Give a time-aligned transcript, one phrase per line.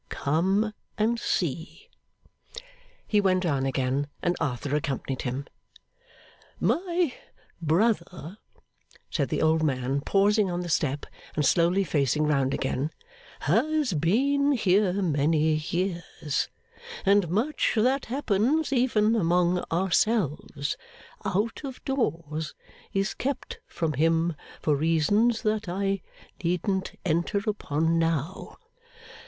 [0.09, 1.87] Come and see.'
[3.05, 5.45] He went on again, and Arthur accompanied him.
[6.59, 7.13] 'My
[7.61, 8.39] brother,'
[9.11, 12.89] said the old man, pausing on the step and slowly facing round again,
[13.41, 16.49] 'has been here many years;
[17.05, 20.77] and much that happens even among ourselves,
[21.23, 22.55] out of doors,
[22.91, 26.01] is kept from him for reasons that I
[26.43, 28.57] needn't enter upon now.